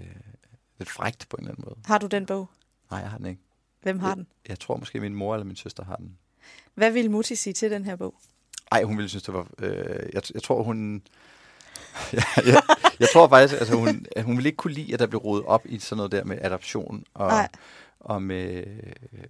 [0.78, 1.76] lidt frækt på en eller anden måde.
[1.84, 2.48] Har du den bog?
[2.90, 3.40] Nej, jeg har den ikke.
[3.82, 4.14] Hvem har Ja.
[4.14, 4.26] den?
[4.48, 6.18] Jeg tror måske, min mor eller min søster har den.
[6.74, 8.14] Hvad vil Mutti sige til den her bog?
[8.72, 9.46] Ej, hun ville synes, det var...
[9.58, 10.94] Øh, jeg, jeg tror, hun...
[12.12, 12.62] jeg, jeg,
[13.00, 15.62] jeg tror faktisk, altså hun, hun ville ikke kunne lide, at der blev rodet op
[15.66, 17.48] i sådan noget der med adoption og, Nej.
[18.00, 18.64] Og med,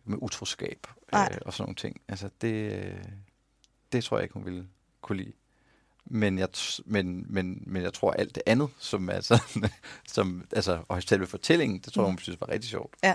[0.05, 1.29] med utroskab Nej.
[1.33, 2.01] øh, og sådan nogle ting.
[2.09, 2.95] Altså det, øh,
[3.93, 4.67] det tror jeg ikke, hun ville
[5.01, 5.33] kunne lide.
[6.05, 6.49] Men jeg,
[6.85, 9.71] men, men, men jeg tror alt det andet, som er sådan,
[10.15, 12.95] som, altså, og selve fortællingen, det tror jeg, hun synes var rigtig sjovt.
[13.03, 13.15] Ja.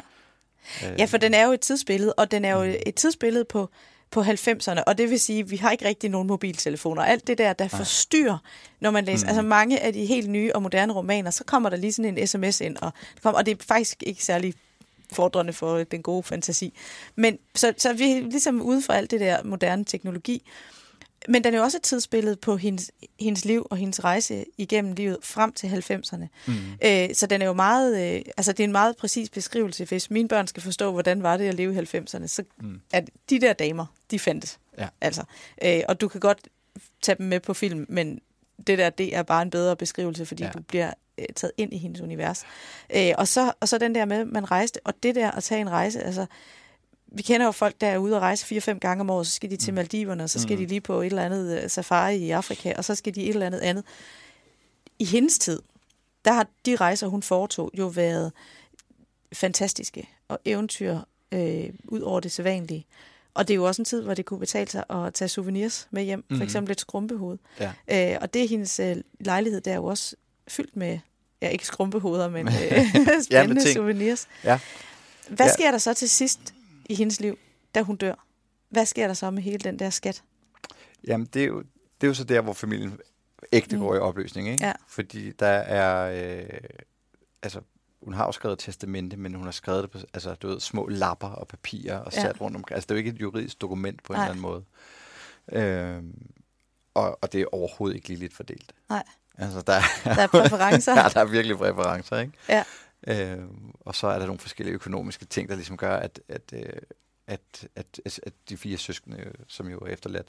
[0.86, 3.70] Øh, Ja, for den er jo et tidsbillede, og den er jo et tidsbillede på,
[4.12, 7.04] på 90'erne, og det vil sige, at vi har ikke rigtig nogen mobiltelefoner.
[7.04, 8.38] Alt det der, der forstyrrer,
[8.80, 9.26] når man læser.
[9.26, 9.30] Mm.
[9.30, 12.28] Altså mange af de helt nye og moderne romaner, så kommer der lige sådan en
[12.28, 12.92] sms ind, og,
[13.24, 14.54] og det er faktisk ikke særlig
[15.14, 16.74] fordrende for den gode fantasi.
[17.16, 20.42] Men så, så er vi ligesom ude fra alt det der moderne teknologi.
[21.28, 24.94] Men den er jo også et tidsbillede på hendes, hendes liv og hendes rejse igennem
[24.94, 26.28] livet frem til 90'erne.
[26.48, 26.54] Mm.
[26.86, 29.86] Øh, så den er jo meget, øh, altså det er en meget præcis beskrivelse.
[29.86, 32.82] Hvis mine børn skal forstå, hvordan var det at leve i 90'erne, så mm.
[32.94, 34.60] er de der damer, de fandtes.
[34.78, 34.88] Ja.
[35.02, 35.24] Altså,
[35.64, 36.48] øh, og du kan godt
[37.02, 38.20] tage dem med på film, men
[38.68, 40.44] det der, det er bare en bedre beskrivelse, fordi.
[40.44, 40.50] Ja.
[40.50, 42.44] du bliver øh, taget ind i hendes univers.
[42.96, 45.62] Øh, og, så, og så den der med, man rejste, og det der at tage
[45.62, 46.26] en rejse, altså,
[47.08, 49.50] vi kender jo folk, der er ude og rejse fire-fem gange om året, så skal
[49.52, 50.62] de til Maldiverne, og så skal mm.
[50.64, 53.30] de lige på et eller andet øh, safari i Afrika, og så skal de et
[53.30, 53.84] eller andet andet.
[55.00, 55.62] I hendes tid,
[56.26, 58.32] der har de rejser, hun foretog, jo været
[59.34, 61.00] fantastiske og eventyr
[61.32, 62.86] øh, ud over det sædvanlige.
[63.34, 65.88] Og det er jo også en tid, hvor det kunne betale sig at tage souvenirs
[65.92, 66.42] med hjem, for Mhm.
[66.44, 67.38] eksempel et skrumpehoved.
[67.60, 67.72] Ja.
[68.14, 70.16] Øh, og det er hendes øh, lejlighed, der er jo også
[70.48, 71.00] fyldt med,
[71.42, 74.28] ja ikke skrumpehoveder, men øh, spændende Ja, souvenirs.
[74.44, 74.60] Ja.
[75.30, 75.54] Hvad Ja.
[75.54, 76.54] sker der så til sidst
[76.86, 77.38] i hendes liv,
[77.76, 78.26] da hun dør?
[78.70, 80.24] Hvad sker der så med hele den der skat?
[81.08, 81.60] Jamen, det er jo,
[82.02, 83.00] det er jo så der, hvor familien
[83.54, 83.82] ægte Mm.
[83.82, 84.66] går i opløsning, ikke?
[84.66, 84.74] Ja.
[84.88, 86.12] Fordi der er...
[86.38, 86.50] Øh,
[87.44, 87.62] altså,
[88.04, 90.88] hun har jo skrevet testamente, men hun har skrevet det på altså, du ved, små
[90.88, 92.22] lapper og papirer og Ja.
[92.22, 92.76] sat rundt omkring.
[92.76, 94.26] Altså, det er jo ikke et juridisk dokument på en Nej.
[94.26, 94.64] eller anden måde.
[95.52, 96.28] Øhm,
[96.94, 98.74] og, og det er overhovedet ikke lige lidt fordelt.
[98.90, 99.04] Nej.
[99.38, 100.92] Altså, der, Der er præferencer.
[101.02, 102.34] ja, der er virkelig præferencer, ikke?
[102.50, 102.64] Ja.
[103.08, 106.62] Øhm, og så er der nogle forskellige økonomiske ting, der ligesom gør, at, at, øh,
[107.28, 110.28] at, at, at, at de fire søskende, øh, som jo er efterladt,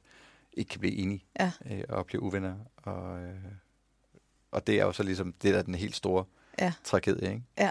[0.52, 1.52] ikke kan blive enige Ja.
[1.70, 2.54] øh, og blive uvenner.
[2.76, 3.34] Og, øh,
[4.50, 6.24] og det er jo så ligesom det, der er den helt store
[6.58, 6.72] Ja.
[6.84, 7.42] tragedie, ikke?
[7.58, 7.70] Ja.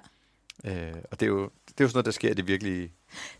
[0.65, 2.91] Øh, og det er, jo, det er jo sådan noget, der sker i det virkelige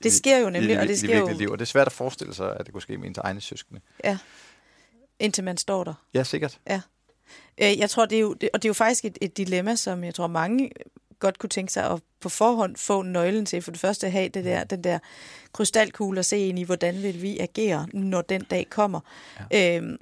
[0.04, 1.28] Det sker jo i nemlig, og det i sker jo...
[1.38, 1.50] liv.
[1.52, 3.82] Og det er svært at forestille sig, at det kunne ske med ens egne søskende.
[4.04, 4.18] Ja.
[5.20, 5.94] indtil man står der.
[6.14, 6.60] Ja, sikkert.
[6.70, 6.82] Ja.
[7.58, 9.76] Øh, jeg tror, det er jo, det, og det er jo faktisk et, et dilemma,
[9.76, 10.72] som jeg tror mange
[11.20, 13.62] godt kunne tænke sig at på forhånd få nøglen til.
[13.62, 15.00] For det første at have det der, den der
[15.54, 19.00] krystalkugle og se ind i, hvordan vil vi agere, når den dag kommer.
[19.52, 19.78] Ja.
[19.78, 19.98] Øhm,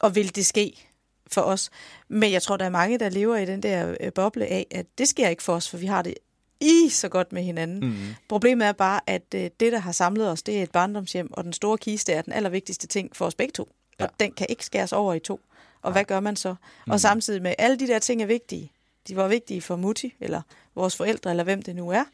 [0.00, 0.88] og vil det ske
[1.26, 1.70] for os.
[2.08, 4.86] Men jeg tror, der er mange, der lever i den der øh, boble af, at
[4.98, 6.14] det sker ikke for os, for vi har det
[6.60, 7.80] i så godt med hinanden.
[7.80, 8.14] Mm.
[8.28, 11.44] Problemet er bare, at øh, det, der har samlet os, det er et barndomshjem, og
[11.44, 13.68] den store kiste er den allervigtigste ting for os begge to.
[14.00, 14.04] Ja.
[14.04, 15.40] Og den kan ikke skæres over i to.
[15.86, 16.54] Og hvad gør man så?
[16.86, 16.92] Mm.
[16.92, 18.72] Og samtidig med, alle de der ting er vigtige.
[19.08, 20.42] De var vigtige for Mutti, eller
[20.74, 22.04] vores forældre, eller hvem det nu er.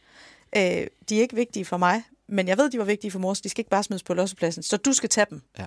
[0.57, 3.35] Øh, de er ikke vigtige for mig, men jeg ved, de var vigtige for mor,
[3.35, 4.63] så de skal ikke bare smides på lossepladsen.
[4.63, 5.43] Så du skal tage dem.
[5.59, 5.67] Ja.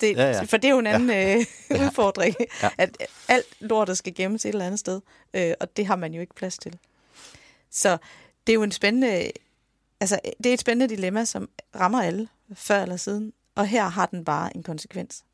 [0.00, 0.42] Det, ja, ja.
[0.42, 1.36] For det er jo en anden ja.
[1.70, 2.70] øh, udfordring, ja.
[2.78, 2.96] at
[3.28, 5.00] alt lortet skal gemmes et eller andet sted,
[5.34, 6.78] øh, og det har man jo ikke plads til.
[7.70, 7.98] Så
[8.46, 9.30] det er jo en spændende,
[10.00, 11.48] altså det er et spændende dilemma, som
[11.80, 15.24] rammer alle før eller siden, og her har den bare en konsekvens.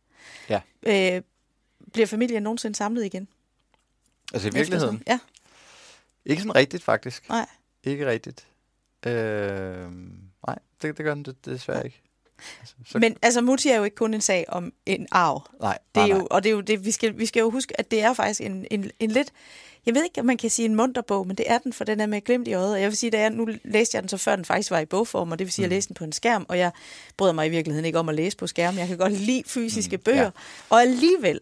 [0.49, 0.61] Ja.
[0.83, 1.23] Øh,
[1.93, 3.29] bliver familien nogensinde samlet igen?
[4.35, 5.03] Altså i virkeligheden?
[5.07, 5.19] Ja.
[6.25, 7.29] Ikke sådan rigtigt, faktisk.
[7.29, 7.47] Nej.
[7.85, 8.47] Ikke rigtigt.
[9.07, 9.91] Øh,
[10.47, 12.03] nej, det, det gør den det, desværre ikke.
[12.61, 12.99] Altså, så...
[12.99, 15.43] Men altså, Mutti er jo ikke kun en sag om en arv.
[15.61, 17.51] Nej, det er nej, jo, Og det er jo det, vi skal, vi skal jo
[17.51, 19.33] huske, at det er faktisk en, en, en lidt,
[19.87, 21.85] jeg ved ikke, om man kan sige en munter bog, men det er den, for
[21.85, 22.73] den er med glemt i øjet.
[22.73, 24.79] Og jeg vil sige, at jeg, nu læste jeg den så før den faktisk var
[24.79, 25.77] i bogform, og det vil sige, at jeg mm.
[25.77, 26.71] læste den på en skærm, og jeg
[27.17, 28.79] bryder mig i virkeligheden ikke om at læse på skærm.
[28.79, 30.31] Jeg kan godt lide fysiske mm, bøger, ja.
[30.71, 31.41] og alligevel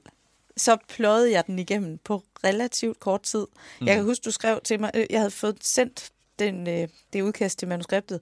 [0.56, 3.46] så pløjede jeg den igennem på relativt kort tid.
[3.80, 3.86] Mm.
[3.86, 7.22] Jeg kan huske, du skrev til mig, øh, jeg havde fået sendt den, øh, det
[7.22, 8.20] udkast til manuskriptet,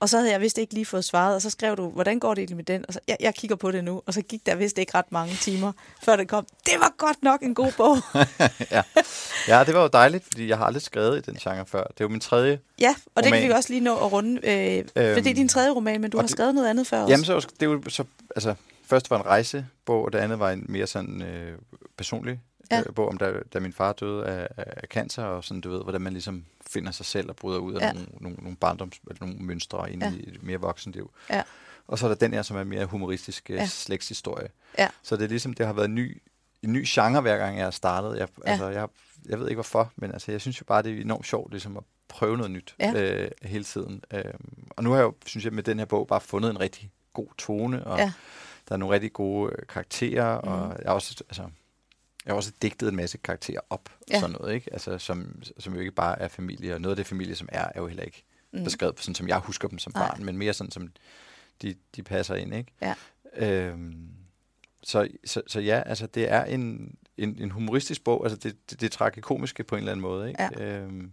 [0.00, 2.34] og så havde jeg vist ikke lige fået svaret, og så skrev du, hvordan går
[2.34, 2.84] det egentlig med den?
[2.88, 5.12] Og så, jeg, jeg kigger på det nu, og så gik der vist ikke ret
[5.12, 6.46] mange timer, før det kom.
[6.66, 7.96] Det var godt nok en god bog.
[8.70, 8.82] ja.
[9.48, 11.82] ja, det var jo dejligt, fordi jeg har aldrig skrevet i den genre før.
[11.84, 13.32] Det er jo min tredje Ja, og roman.
[13.32, 15.70] det kan vi også lige nå at runde, øh, øhm, for det er din tredje
[15.70, 17.10] roman, men du har det, skrevet noget andet før også.
[17.12, 18.04] Jamen, så, det er jo så,
[18.36, 18.54] altså,
[18.92, 21.58] først var en rejsebog, og det andet var en mere sådan øh,
[21.96, 22.82] personlig ja.
[22.86, 25.82] øh, bog om, da, da min far døde af, af cancer, og sådan, du ved,
[25.82, 27.92] hvordan man ligesom finder sig selv og bryder ud af ja.
[27.92, 30.12] nogle, nogle, nogle barndoms, eller nogle mønstre ind ja.
[30.12, 31.10] i et mere voksenliv.
[31.30, 31.42] Ja.
[31.86, 33.66] Og så er der den her, som er mere humoristisk øh, ja.
[33.66, 34.48] slægtshistorie.
[34.78, 34.88] Ja.
[35.02, 36.22] Så det er ligesom, det har været en ny,
[36.62, 38.18] en ny genre, hver gang jeg har startet.
[38.18, 38.50] Jeg, ja.
[38.50, 38.88] altså, jeg,
[39.26, 41.76] jeg ved ikke hvorfor, men altså, jeg synes jo bare, det er enormt sjovt ligesom
[41.76, 42.92] at prøve noget nyt ja.
[43.02, 44.04] øh, hele tiden.
[44.12, 44.24] Øh,
[44.70, 46.90] og nu har jeg jo, synes jeg, med den her bog bare fundet en rigtig
[47.12, 48.12] god tone, og ja.
[48.68, 50.48] Der er nogle rigtig gode øh, karakterer, mm.
[50.48, 51.42] og jeg har også, altså,
[52.24, 54.20] jeg har også digtet en masse karakterer op, Ja.
[54.20, 54.72] sådan noget, ikke?
[54.72, 57.64] Altså, som, som jo ikke bare er familie, og noget af det familie, som er,
[57.74, 58.64] er jo heller ikke Mm.
[58.64, 60.08] beskrevet, sådan som jeg husker dem som Nej.
[60.08, 60.88] barn, men mere sådan, som
[61.62, 62.72] de, de passer ind, ikke?
[62.82, 62.94] Ja.
[63.36, 64.08] Øhm,
[64.82, 68.80] så, så, så ja, altså det er en, en, en humoristisk bog, altså det, det,
[68.80, 70.42] det er tragikomiske på en eller anden måde, ikke?
[70.42, 70.64] Ja.
[70.64, 71.12] Øhm,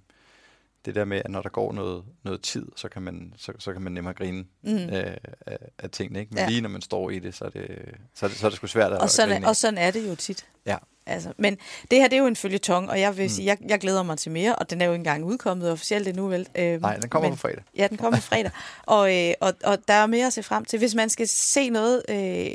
[0.85, 3.73] det der med, at når der går noget, noget tid, så kan man, så, så
[3.73, 4.75] kan man nemmere grine Mm.
[4.77, 6.29] øh, af, af tingene, ikke?
[6.33, 6.49] Men Ja.
[6.49, 8.57] lige når man står i det, så er det, så er det, så er det
[8.57, 9.49] sgu svært at Og sådan, grine er, af.
[9.49, 10.45] og sådan er det jo tit.
[10.65, 10.77] Ja.
[11.09, 11.57] Altså, men
[11.91, 13.29] det her, det er jo en følgetong, og jeg vil Mm.
[13.29, 16.07] sige, jeg, jeg glæder mig til mere, og den er jo ikke engang udkommet officielt
[16.07, 16.47] endnu, vel?
[16.55, 17.63] Øhm, Nej, den kommer men, på fredag.
[17.77, 18.51] Ja, den kommer på fredag.
[18.83, 20.79] og, øh, og, og der er mere at se frem til.
[20.79, 22.03] Hvis man skal se noget...
[22.09, 22.45] Øh,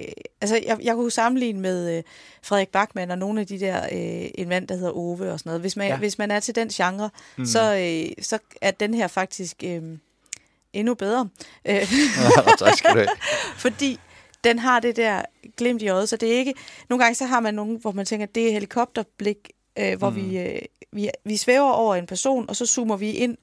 [0.41, 2.03] altså, jeg, jeg kunne sammenligne med øh,
[2.43, 3.83] Frederik Bachmann og nogle af de der...
[3.93, 5.61] Øh, en mand, der hedder Ove og sådan noget.
[5.61, 5.93] Hvis man, Ja.
[5.93, 5.99] ja.
[5.99, 7.47] hvis man er til den genre, Mm.
[7.47, 9.83] så, øh, så er den her faktisk øh,
[10.73, 11.29] endnu bedre.
[11.65, 11.75] Øh,
[12.59, 13.09] tak skal du have.
[13.65, 14.01] fordi
[14.45, 15.23] den har det der
[15.57, 16.55] glimt i øjet, så det er ikke...
[16.89, 20.17] Nogle gange så har man nogen, hvor man tænker, det er helikopterblik, øh, hvor Mm.
[20.17, 23.37] vi, øh, vi, vi svæver over en person, og så zoomer vi ind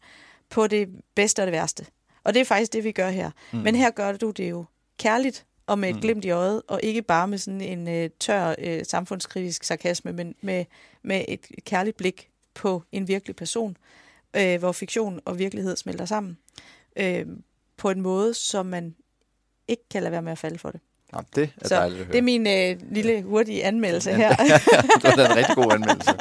[0.49, 1.85] på det bedste og det værste.
[2.23, 3.31] Og det er faktisk det, vi gør her.
[3.53, 3.59] Mm.
[3.59, 4.65] Men her gør du det jo
[4.97, 6.01] kærligt, og med et mm.
[6.01, 10.35] glimt i øjet, og ikke bare med sådan en øh, tør øh, samfundskritisk sarkasme, men
[10.41, 10.65] med,
[11.03, 13.77] med et kærligt blik på en virkelig person,
[14.33, 16.37] øh, hvor fiktion og virkelighed smelter sammen.
[16.95, 17.25] Øh,
[17.77, 18.95] på en måde, som man
[19.67, 20.79] ikke kan lade være med at falde for det.
[21.13, 22.11] Nå, det er Så dejligt at høre.
[22.11, 24.35] Det er min øh, lille hurtige anmeldelse her.
[25.01, 26.11] det var en rigtig god anmeldelse.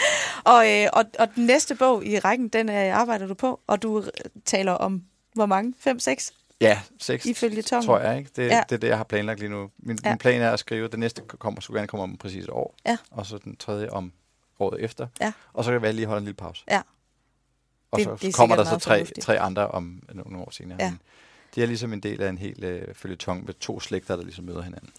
[0.54, 3.82] og, øh, og, og den næste bog i rækken, den øh, arbejder du på, og
[3.82, 4.04] du
[4.44, 5.02] taler om,
[5.34, 5.74] hvor mange?
[5.88, 7.82] 5-6 Ja, seks, ifølge Tom.
[7.84, 8.18] tror jeg.
[8.18, 8.30] Ikke?
[8.36, 8.62] Det, Ja.
[8.68, 9.70] det er det, jeg har planlagt lige nu.
[9.78, 10.10] Min, Ja.
[10.10, 12.74] min plan er at skrive, den næste kommer, skulle gerne komme om præcis et år.
[12.86, 12.96] Ja.
[13.10, 14.12] Og så den tredje om
[14.60, 15.06] året efter.
[15.20, 15.32] Ja.
[15.52, 16.64] Og så kan jeg lige holde en lille pause.
[16.70, 16.80] Ja.
[17.90, 19.20] Og Det- så det er kommer der så tre, fornuftigt.
[19.26, 20.78] tre andre om nogle år senere.
[20.80, 20.90] Ja.
[20.90, 21.00] Men
[21.54, 24.44] Det er ligesom en del af en hel øh, følgetong med to slægter, der ligesom
[24.44, 24.90] møder hinanden.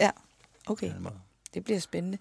[0.68, 1.16] Okay, den måde.
[1.54, 2.18] det bliver spændende.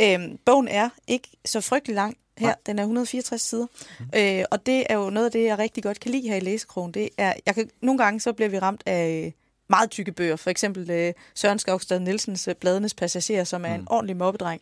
[0.00, 2.46] Øhm, bogen er ikke så frygtelig lang her.
[2.46, 2.56] Nej.
[2.66, 3.66] Den er 164 sider.
[4.00, 4.06] Mm.
[4.16, 6.40] Øh, og det er jo noget af det, jeg rigtig godt kan lide her i
[6.40, 6.94] Læsekrogen.
[6.94, 9.34] Det er, jeg kan, nogle gange så bliver vi ramt af
[9.68, 10.36] meget tykke bøger.
[10.36, 13.80] For eksempel øh, Søren Skovstad Nielsens øh, Bladenes Passager, som er mm.
[13.80, 14.60] en ordentlig mobbedreng,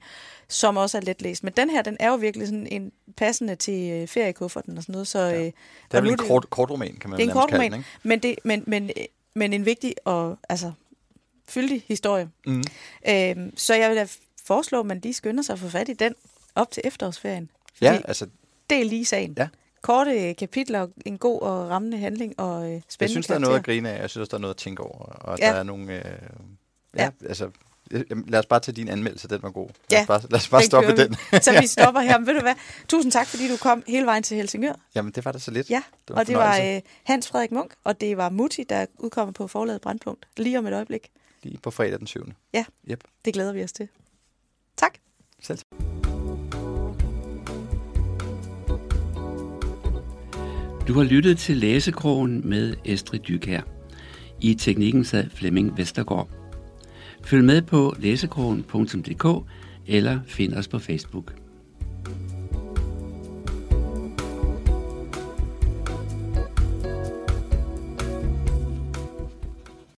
[0.48, 1.44] som også er let læst.
[1.44, 4.92] Men den her, den er jo virkelig sådan en passende til øh, feriekufferten og sådan
[4.92, 5.06] noget.
[5.06, 5.38] Så, Ja.
[5.38, 5.52] øh, Det
[5.90, 7.72] er vel en kort, kort roman, kan man Det er en kort roman.
[7.72, 7.90] den, ikke?
[8.02, 10.72] Men, det, men, men, øh, men en vigtig og altså,
[11.48, 12.28] fyldig historie.
[12.46, 12.64] Mm.
[13.08, 14.06] Øhm, så jeg vil da
[14.44, 16.14] foreslå, at man lige skynder sig at få fat i den
[16.54, 17.50] op til efterårsferien.
[17.80, 18.26] Ja, altså,
[18.70, 19.34] det er lige sagen.
[19.38, 19.48] Ja.
[19.86, 23.56] Korte kapitler, en god og rammende handling og øh, spændende jeg synes, der er noget
[23.56, 24.00] at grine af.
[24.00, 24.98] Jeg synes, der er noget at tænke over.
[24.98, 25.46] Og ja.
[25.46, 25.96] der er nogle...
[25.96, 26.04] Øh,
[26.96, 27.50] ja, ja, altså...
[28.26, 29.68] Lad os bare tage din anmeldelse, den var god.
[29.90, 31.14] Lad ja, os bare, lad os bare stoppe den.
[31.42, 32.18] så vi stopper her.
[32.18, 32.54] Men ved du hvad?
[32.88, 34.72] Tusind tak, fordi du kom hele vejen til Helsingør.
[34.94, 35.70] Jamen, det var da så lidt.
[35.70, 39.32] Ja, det og det var øh, Hans Frederik Munk, og det var Mutti, der udkommer
[39.32, 40.28] på forladet Brandpunkt.
[40.36, 41.10] Lige om et øjeblik.
[41.42, 42.26] Lige på fredag den 7.
[42.52, 43.04] Ja, yep.
[43.24, 43.88] det glæder vi os til.
[44.76, 44.94] Tak.
[45.42, 45.58] Selv
[50.88, 53.60] Du har lyttet til Læsekrogen med Estrid Dykær.
[54.40, 56.28] I teknikken sad Flemming Vestergaard.
[57.24, 59.50] Følg med på læsekrogen.dk
[59.86, 61.45] eller find os på Facebook.